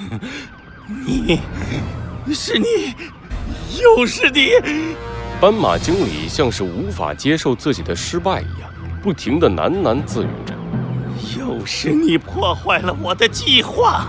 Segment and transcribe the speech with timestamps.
[1.06, 1.40] 你，
[2.32, 2.94] 是你，
[3.80, 4.52] 又是你！
[5.40, 8.70] 斑马经理像是无法接受自己的失败一样，
[9.02, 10.54] 不停的喃喃自语着
[11.38, 14.06] ：“又是你破坏了我的计划，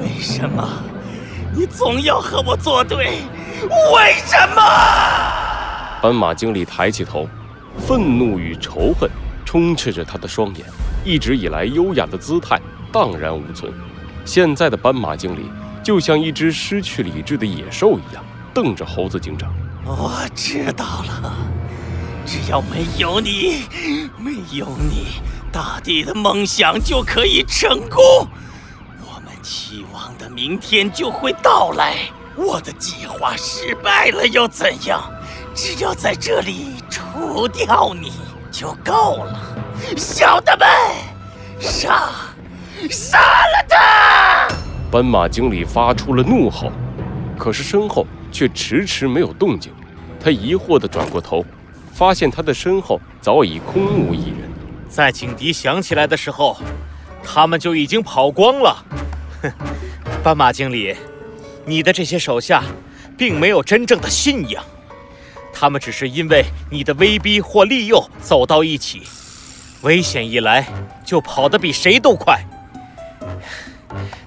[0.00, 0.68] 为什么
[1.54, 3.22] 你总要和我作对？
[3.94, 4.62] 为什么？”
[6.02, 7.28] 斑马经理抬起头，
[7.78, 9.10] 愤怒与仇恨
[9.44, 10.66] 充斥着他的双眼，
[11.04, 12.60] 一直以来优雅的姿态
[12.92, 13.72] 荡然无存。
[14.26, 15.48] 现在的斑马经理
[15.84, 19.54] 就像一只失去理智的野兽一样，瞪着猴子警长。
[19.86, 21.32] 我知道了，
[22.26, 23.62] 只要没有你，
[24.18, 28.26] 没有你，大地的梦想就可以成功，
[29.00, 31.94] 我们期望的明天就会到来。
[32.34, 35.00] 我的计划失败了又怎样？
[35.54, 38.12] 只要在这里除掉你
[38.50, 39.40] 就够了，
[39.96, 40.66] 小的们，
[41.60, 42.10] 杀，
[42.90, 44.25] 杀了他！
[44.96, 46.72] 斑马经理发出了怒吼，
[47.36, 49.70] 可是身后却迟迟没有动静。
[50.18, 51.44] 他疑惑地转过头，
[51.92, 54.50] 发现他的身后早已空无一人。
[54.88, 56.56] 在警笛响起来的时候，
[57.22, 58.82] 他们就已经跑光了。
[59.42, 59.52] 哼，
[60.24, 60.96] 斑马经理，
[61.66, 62.64] 你的这些手下
[63.18, 64.64] 并没有真正的信仰。
[65.52, 69.02] 他们只是因为你的威逼或利诱走到一起，
[69.82, 70.66] 危险一来
[71.04, 72.42] 就跑得比谁都快。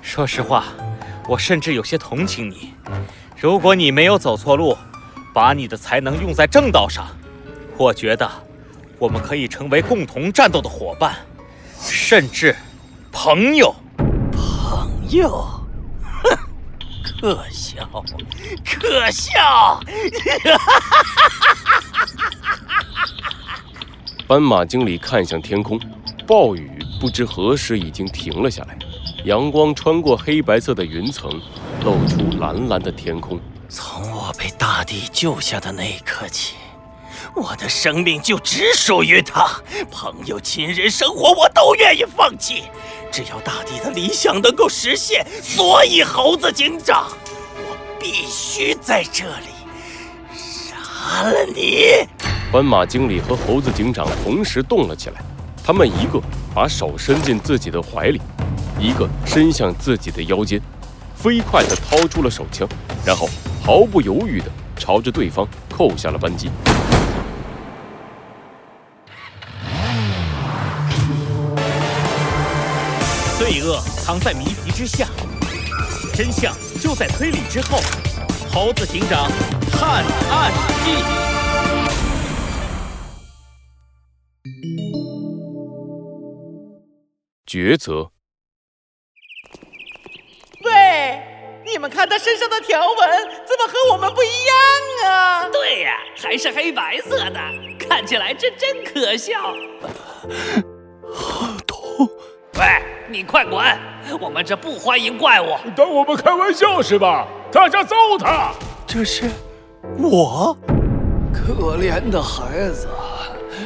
[0.01, 0.65] 说实话，
[1.27, 2.73] 我甚至有些同情你。
[3.39, 4.77] 如果你没有走错路，
[5.33, 7.07] 把你的才能用在正道上，
[7.77, 8.29] 我觉得
[8.97, 11.15] 我们可以成为共同战斗的伙伴，
[11.79, 12.55] 甚至
[13.11, 13.73] 朋友。
[14.31, 15.45] 朋友。
[16.23, 16.37] 哼
[17.03, 17.87] 可笑，
[18.65, 19.79] 可笑！
[19.79, 20.59] 哈
[24.27, 25.79] 斑马经理看向天空，
[26.27, 28.77] 暴雨不知何时已经停了下来，
[29.25, 31.29] 阳光穿过黑白色的云层，
[31.83, 33.39] 露出蓝蓝的天空。
[33.67, 36.55] 从我被大地救下的那一刻起，
[37.35, 39.45] 我的生命就只属于他。
[39.91, 42.63] 朋友、亲人、生活，我都愿意放弃。
[43.11, 47.07] 只要大地的理想能够实现，所以猴子警长，
[47.57, 49.47] 我必须在这里
[50.33, 52.07] 杀了你！
[52.51, 55.21] 斑马经理和猴子警长同时动了起来，
[55.63, 56.21] 他们一个
[56.53, 58.19] 把手伸进自己的怀里，
[58.79, 60.59] 一个伸向自己的腰间，
[61.15, 62.67] 飞快地掏出了手枪，
[63.05, 63.29] 然后
[63.63, 64.45] 毫不犹豫地
[64.77, 66.49] 朝着对方扣下了扳机。
[73.37, 75.07] 罪恶藏在谜题之下，
[76.13, 77.79] 真相就在推理之后。
[78.51, 79.29] 猴子警长
[79.71, 80.51] 探案
[80.83, 80.91] 记，
[87.49, 88.11] 抉择。
[90.63, 91.19] 喂，
[91.65, 92.97] 你们看他身上的条纹，
[93.47, 95.49] 怎么和我们不一样啊？
[95.49, 97.39] 对呀，还是黑白色的，
[97.79, 99.41] 看起来这真可笑。
[101.11, 102.07] 好痛！
[102.53, 102.65] 喂，
[103.09, 103.65] 你快滚！
[104.21, 105.57] 我们这不欢迎怪物。
[105.75, 107.27] 当我们开玩笑是吧？
[107.51, 108.53] 大家揍他！
[108.85, 109.27] 这是
[109.97, 110.55] 我，
[111.33, 112.87] 可怜的孩子，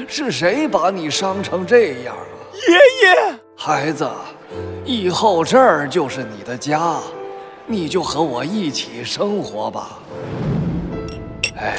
[0.08, 2.24] 是谁把你伤成这样啊？
[2.54, 4.06] 爷爷，孩子，
[4.84, 6.97] 以后这儿就是你的家，
[7.66, 10.00] 你就和我一起生活吧。
[11.56, 11.78] 哎，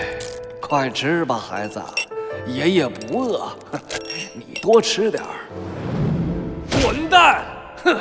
[0.62, 1.83] 快吃吧，孩子，
[2.47, 3.53] 爷爷不饿，
[4.33, 5.28] 你多吃点儿。
[6.81, 7.44] 混蛋！
[7.84, 7.94] 哼，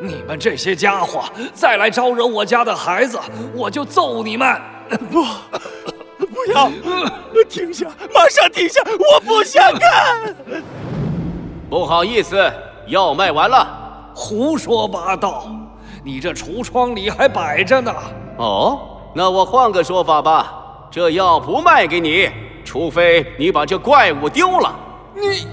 [0.00, 3.20] 你们这些家伙再来招惹我家的孩子，
[3.54, 4.58] 我就揍你们！
[5.10, 5.22] 不，
[6.24, 6.72] 不要，
[7.50, 8.80] 停下，马上停下！
[8.82, 10.34] 我不想看。
[11.68, 12.50] 不好意思，
[12.90, 13.66] 药卖完了。
[14.14, 15.46] 胡说八道！
[16.04, 17.94] 你这橱窗里还摆着呢。
[18.36, 20.52] 哦，那我换个说法吧，
[20.90, 22.30] 这药不卖给你，
[22.64, 24.74] 除非你把这怪物丢了。
[25.14, 25.46] 你。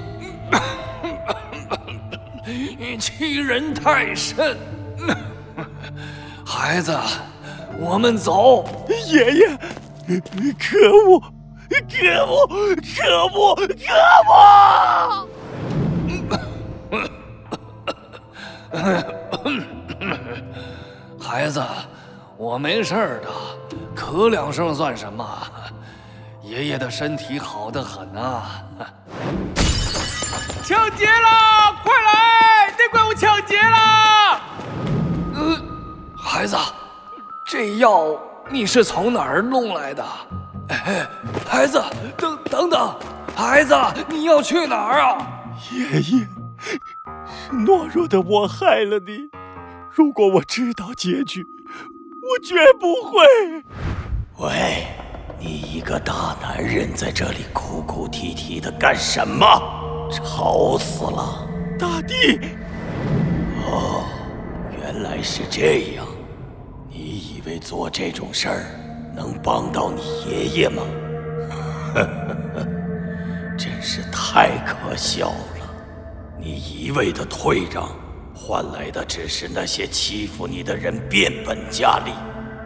[2.79, 4.57] 你欺人太甚！
[6.45, 6.97] 孩子，
[7.79, 8.63] 我们走。
[9.07, 9.47] 爷爷，
[10.57, 11.21] 可恶，
[11.89, 13.65] 可恶，可恶，可
[14.31, 15.27] 恶！
[21.19, 21.63] 孩子，
[22.37, 23.29] 我没事的，
[23.95, 25.25] 咳两声算什么？
[26.43, 28.63] 爷爷的身体好得很啊。
[30.63, 31.75] 抢劫了！
[31.83, 34.41] 快来，那怪物抢劫了！
[35.35, 35.61] 呃，
[36.17, 36.57] 孩子，
[37.45, 38.17] 这药
[38.49, 40.05] 你是从哪儿弄来的？
[40.69, 41.07] 哎，
[41.47, 41.81] 孩子，
[42.17, 42.93] 等等等，
[43.33, 43.73] 孩子，
[44.09, 45.17] 你要去哪儿啊？
[45.71, 46.27] 爷爷，
[46.59, 46.77] 是
[47.51, 49.29] 懦弱的我害了你。
[49.93, 53.25] 如果我知道结局，我绝不会。
[54.39, 54.87] 喂，
[55.39, 59.45] 你一个大男人在这里哭哭啼啼的干什么？
[60.11, 61.47] 吵死了！
[61.79, 62.39] 大帝。
[63.65, 64.05] 哦，
[64.79, 66.05] 原来是这样。
[66.89, 68.65] 你以为做这种事儿
[69.15, 70.83] 能帮到你爷爷吗？
[71.93, 72.67] 呵呵呵，
[73.57, 75.56] 真是太可笑了！
[76.47, 77.89] 你一味的退让。
[78.33, 82.11] 换来的只是那些欺负你的人变本加厉。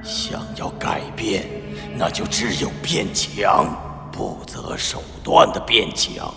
[0.04, 1.48] 想要改变，
[1.98, 3.66] 那就只有变强，
[4.12, 6.32] 不择手段的变强。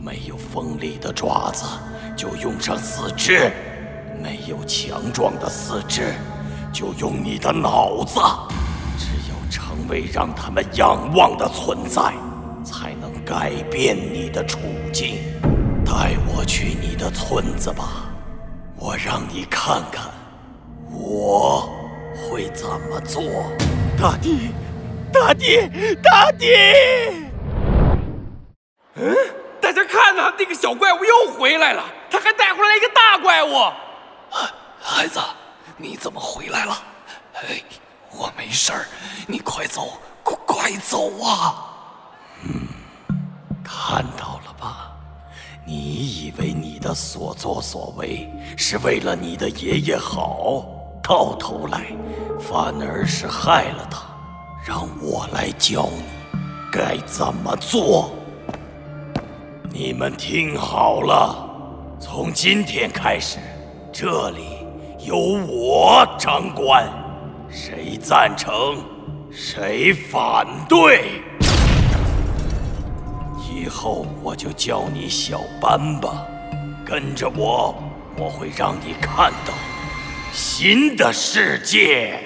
[0.00, 1.66] 没有锋利的爪子，
[2.16, 3.50] 就用上四肢；
[4.22, 6.14] 没有强壮的四肢，
[6.72, 8.18] 就用你的脑子。
[8.96, 12.14] 只有成为让他们仰望的存在，
[12.64, 14.58] 才能改变你的处
[14.90, 15.18] 境。
[15.84, 18.04] 带我去的村子吧。
[18.76, 20.04] 我让你看看，
[20.90, 21.68] 我
[22.14, 23.22] 会怎么做，
[23.98, 24.50] 大帝，
[25.12, 25.68] 大帝，
[26.02, 26.46] 大帝！
[28.94, 29.14] 嗯，
[29.60, 33.72] 大家看呐，那个小怪物又回来了，他还带回来一个大怪物。
[34.80, 35.20] 孩子，
[35.76, 36.76] 你怎么回来了？
[37.34, 37.62] 哎，
[38.10, 38.86] 我没事儿，
[39.26, 41.64] 你快走，快快走啊！
[42.44, 42.68] 嗯，
[43.64, 44.04] 看？
[45.70, 48.26] 你以为你的所作所为
[48.56, 50.64] 是为了你的爷爷好，
[51.02, 51.88] 到头来
[52.40, 54.00] 反而是害了他。
[54.66, 56.04] 让我来教你
[56.72, 58.10] 该怎么做。
[59.70, 61.36] 你们听好了，
[62.00, 63.38] 从今天开始，
[63.92, 64.66] 这里
[65.00, 66.90] 由我掌管，
[67.50, 68.78] 谁赞成，
[69.30, 71.22] 谁反对。
[73.58, 76.24] 以后我就叫你小班吧，
[76.86, 77.74] 跟着我，
[78.16, 79.52] 我会让你看到
[80.32, 82.24] 新的世界。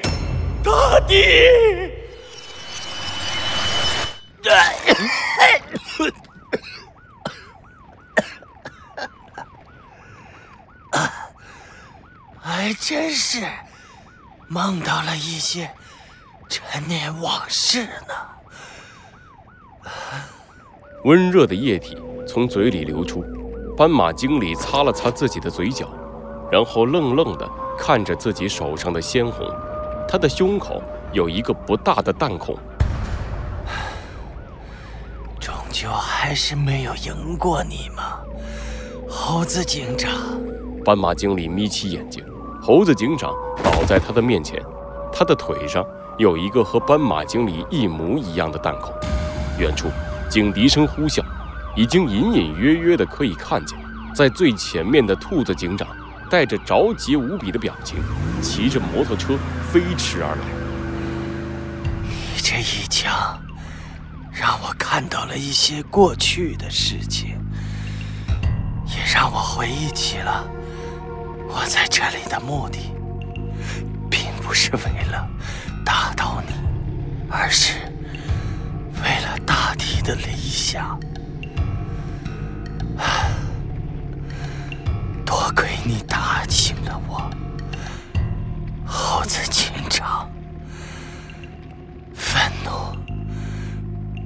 [0.63, 1.25] 大地，
[12.43, 13.49] 还真是
[14.49, 15.71] 梦到了一些
[16.51, 18.15] 陈年往事呢。
[21.05, 21.97] 温热的液体
[22.29, 23.25] 从嘴里流出，
[23.77, 25.89] 斑马经理擦了擦自己的嘴角，
[26.49, 29.45] 然后愣愣地看着自己手上的鲜红。
[30.09, 30.81] 他的胸口
[31.13, 32.57] 有一个不大的弹孔。
[35.41, 38.21] 终究还是没有赢过你吗，
[39.09, 40.13] 猴子警长。
[40.85, 42.25] 斑马经理眯起眼睛，
[42.63, 44.63] 猴子警长倒在他的面前，
[45.13, 45.85] 他的腿上
[46.17, 48.95] 有一个和斑马经理一模一样的弹孔。
[49.59, 49.89] 远处。
[50.33, 51.23] 警笛声呼啸，
[51.77, 53.79] 已经隐隐约约的可以看见，
[54.15, 55.87] 在最前面的兔子警长
[56.31, 57.99] 带着着急无比的表情，
[58.41, 59.37] 骑着摩托车
[59.71, 60.41] 飞驰而来。
[62.03, 63.13] 你这一枪，
[64.33, 67.37] 让我看到了一些过去的事情，
[68.87, 70.49] 也让我回忆起了
[71.47, 72.79] 我在这里的目的，
[74.09, 75.29] 并不是为了
[75.85, 76.55] 打倒你，
[77.29, 77.92] 而是。
[79.41, 80.99] 大地的理想，
[85.25, 87.29] 多亏你打醒了我，
[88.85, 90.31] 猴子警长。
[92.15, 92.71] 愤怒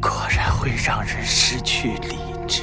[0.01, 2.63] 果然会让人失去理智。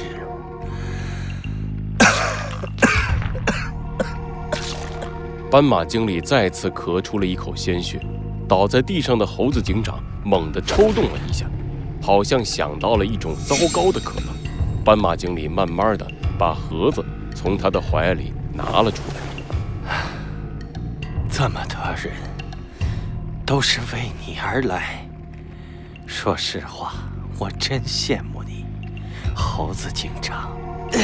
[5.50, 8.00] 斑马经理再次咳出了一口鲜血，
[8.48, 11.46] 倒在地上的猴子警长猛地抽动了一下。
[12.04, 14.28] 好像想到了一种糟糕的可能，
[14.84, 16.06] 斑马经理慢慢的
[16.38, 17.02] 把盒子
[17.34, 19.00] 从他的怀里拿了出
[19.88, 19.94] 来。
[21.32, 22.12] 这么多人
[23.46, 25.08] 都是为你而来，
[26.04, 26.92] 说实话，
[27.38, 28.66] 我真羡慕你，
[29.34, 30.54] 猴子警长。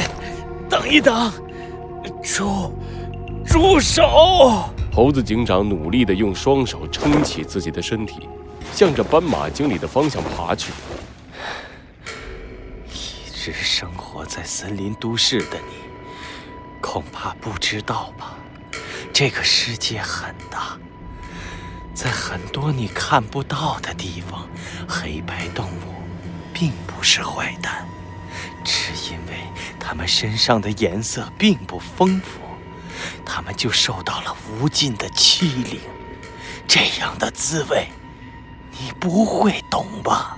[0.68, 1.32] 等一等，
[2.22, 2.74] 住，
[3.46, 4.68] 住手！
[4.92, 8.28] 猴子警长努力的用双手撑起自己的身体。
[8.72, 10.72] 向着斑马经理的方向爬去。
[12.92, 15.74] 一直生活在森林都市的你，
[16.80, 18.34] 恐怕不知道吧？
[19.12, 20.78] 这个世界很大，
[21.94, 24.48] 在很多你看不到的地方，
[24.88, 25.94] 黑白动物
[26.54, 27.86] 并不是坏蛋，
[28.64, 29.42] 只因为
[29.78, 32.40] 它们身上的颜色并不丰富，
[33.26, 35.80] 它们就受到了无尽的欺凌。
[36.68, 37.88] 这样的滋味。
[38.80, 40.36] 你不会懂吧？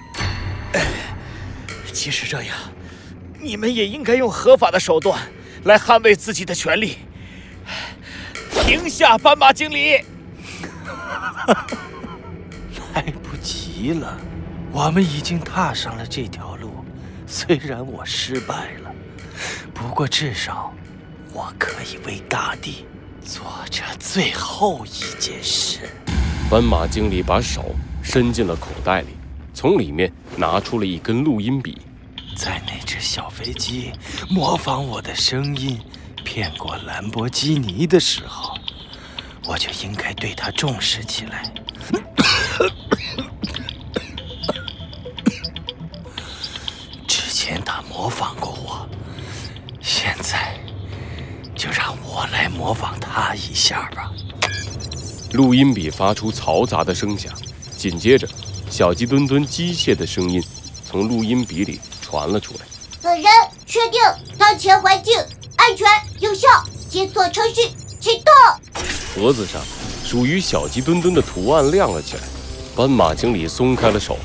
[1.93, 2.57] 即使这样，
[3.39, 5.21] 你们也应该用合法的手段
[5.65, 6.99] 来捍卫自己的权利。
[8.51, 9.99] 停下，斑马经理！
[12.95, 14.19] 来不及了，
[14.73, 16.85] 我们已经踏上了这条路。
[17.27, 18.93] 虽然我失败了，
[19.73, 20.75] 不过至少
[21.33, 22.87] 我可以为大地
[23.25, 25.89] 做这最后一件事。
[26.53, 29.07] 斑马经理把手伸进了口袋里，
[29.55, 31.81] 从里面拿出了一根录音笔。
[32.37, 33.91] 在那只小飞机
[34.29, 35.81] 模仿我的声音
[36.23, 38.55] 骗过兰博基尼的时候，
[39.47, 41.51] 我就应该对它重视起来。
[47.09, 48.87] 之前他模仿过我，
[49.81, 50.55] 现在
[51.55, 54.13] 就让我来模仿他一下吧。
[55.33, 57.33] 录音笔发出嘈杂的声响，
[57.77, 58.29] 紧接着，
[58.71, 60.43] 小鸡墩墩机械的声音
[60.85, 62.61] 从录音笔里传了出来。
[63.01, 63.31] 本人
[63.67, 64.01] 确定
[64.37, 65.19] 当前环境
[65.57, 65.87] 安全
[66.21, 66.47] 有效，
[66.89, 67.63] 解锁程序
[67.99, 68.83] 启动。
[69.15, 69.61] 盒子上
[70.05, 72.23] 属于小鸡墩墩的图案亮了起来。
[72.77, 74.19] 斑马经理松开了手，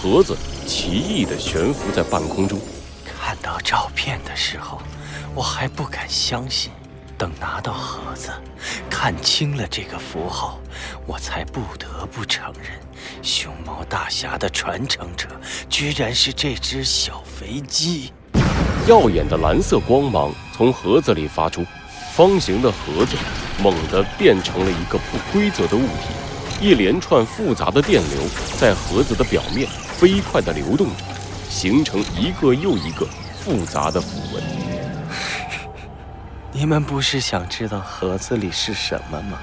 [0.00, 2.58] 盒子奇异的悬浮在半空中。
[3.04, 4.80] 看到照片的时候，
[5.34, 6.70] 我还不敢相信。
[7.20, 8.30] 等拿到盒子，
[8.88, 10.58] 看清了这个符号，
[11.06, 12.80] 我才不得不承认，
[13.22, 15.28] 熊猫大侠的传承者
[15.68, 18.10] 居然是这只小肥鸡。
[18.88, 21.62] 耀眼的蓝色光芒从盒子里发出，
[22.14, 23.14] 方形的盒子
[23.62, 28.22] 猛地变成了一个不规则的物体，一连串复杂的电流
[28.58, 31.04] 在盒子的表面飞快地流动着，
[31.50, 33.06] 形成一个又一个
[33.38, 34.59] 复杂的符文。
[36.52, 39.38] 你们不是想知道盒子里是什么吗？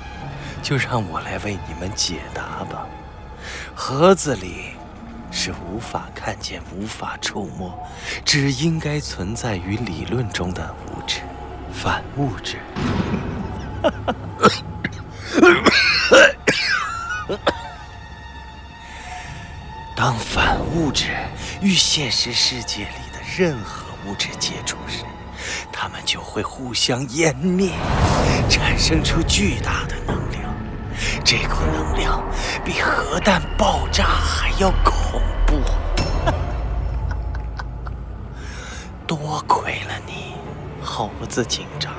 [0.61, 2.85] 就让我来为你们解答吧。
[3.73, 4.71] 盒子里
[5.31, 7.73] 是无法看见、无法触摸，
[8.25, 11.21] 只应该存在于理论中的物质——
[11.71, 12.59] 反物质。
[19.95, 21.15] 当反物质
[21.61, 25.05] 与现实世界里的任何物质接触时，
[25.89, 27.72] 他们就会互相湮灭，
[28.50, 30.53] 产生出巨大的能量。
[31.24, 32.22] 这股能量
[32.65, 35.62] 比核弹爆炸还要恐怖。
[39.08, 40.34] 多亏了你，
[40.84, 41.94] 猴子警长，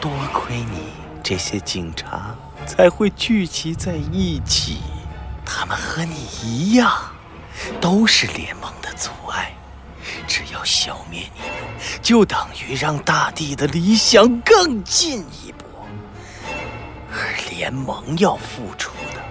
[0.00, 2.32] 多亏你，这些警察
[2.64, 4.82] 才会聚集在一起。
[5.44, 6.92] 他们和你一样，
[7.80, 8.72] 都是联盟。
[10.36, 11.48] 只要消灭你们，
[12.02, 12.36] 就等
[12.66, 15.64] 于让大地的理想更进一步。
[17.08, 19.22] 而联盟要付出的，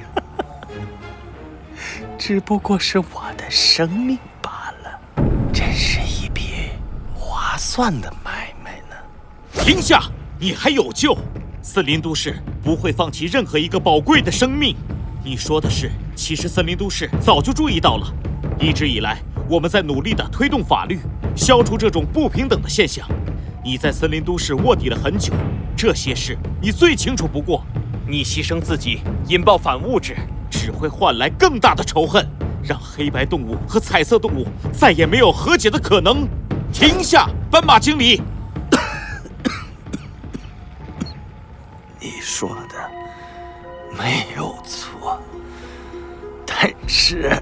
[2.16, 4.98] 只不过是我的生命罢了。
[5.52, 6.70] 真是一笔
[7.14, 8.96] 划算的买卖呢！
[9.62, 10.02] 停下！
[10.38, 11.14] 你还有救！
[11.60, 14.74] 森林都市不会放弃任何一个宝贵的生命。
[15.22, 18.10] 你说的是，其实森林都市早就注意到了，
[18.58, 19.20] 一直以来。
[19.48, 20.98] 我们在努力地推动法律，
[21.36, 23.06] 消除这种不平等的现象。
[23.62, 25.32] 你在森林都市卧底了很久，
[25.76, 27.64] 这些事你最清楚不过。
[28.08, 30.16] 你牺牲自己引爆反物质，
[30.50, 32.24] 只会换来更大的仇恨，
[32.62, 36.28] 让黑白动物和彩色动物再也没有和解的可能。
[36.72, 38.20] 停下，斑马经理！
[42.00, 42.90] 你说的
[43.96, 45.20] 没有错，
[46.44, 47.40] 但是。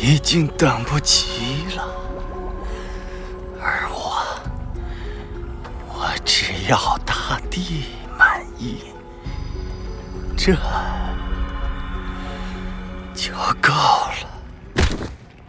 [0.00, 1.88] 已经等不及了，
[3.60, 4.22] 而我，
[5.88, 7.82] 我只要大地
[8.16, 8.76] 满意，
[10.36, 10.54] 这
[13.12, 14.28] 就够了。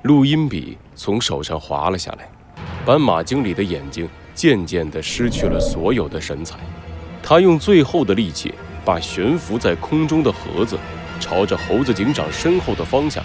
[0.02, 2.28] 录音笔从手上滑了下来，
[2.84, 6.58] 斑马经理的眼睛渐渐地失去了所有的神采，
[7.22, 10.76] 他用最后的力气把悬浮在空中的盒子。
[11.20, 13.22] 朝着猴子警长身后的方向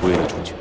[0.00, 0.54] 推了出去。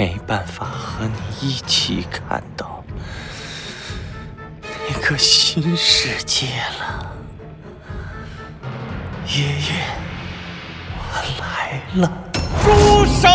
[0.00, 2.82] 没办法和你一起看到
[4.88, 6.46] 那个新世界
[6.78, 7.12] 了。
[9.26, 9.84] 爷爷，
[10.96, 11.02] 我
[11.38, 12.10] 来了。
[12.64, 13.28] 住手！